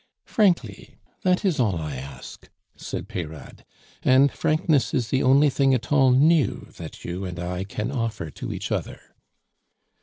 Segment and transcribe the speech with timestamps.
[0.25, 3.63] "Frankly that is all I ask," said Peyrade,
[4.01, 8.31] "and frankness is the only thing at all new that you and I can offer
[8.31, 8.99] to each other."